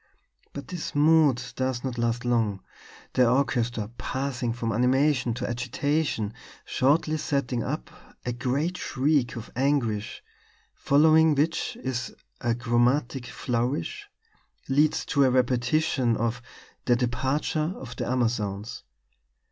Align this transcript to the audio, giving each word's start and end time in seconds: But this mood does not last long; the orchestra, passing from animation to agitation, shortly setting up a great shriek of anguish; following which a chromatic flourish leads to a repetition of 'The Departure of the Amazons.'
But 0.53 0.69
this 0.69 0.95
mood 0.95 1.43
does 1.55 1.83
not 1.83 1.99
last 1.99 2.25
long; 2.25 2.61
the 3.13 3.29
orchestra, 3.29 3.91
passing 3.99 4.51
from 4.51 4.71
animation 4.71 5.35
to 5.35 5.47
agitation, 5.47 6.33
shortly 6.65 7.17
setting 7.17 7.61
up 7.61 7.91
a 8.25 8.33
great 8.33 8.77
shriek 8.79 9.35
of 9.35 9.51
anguish; 9.55 10.23
following 10.73 11.35
which 11.35 11.77
a 12.41 12.55
chromatic 12.55 13.27
flourish 13.27 14.09
leads 14.67 15.05
to 15.05 15.23
a 15.23 15.29
repetition 15.29 16.17
of 16.17 16.41
'The 16.85 16.95
Departure 16.95 17.71
of 17.75 17.95
the 17.95 18.07
Amazons.' 18.07 18.81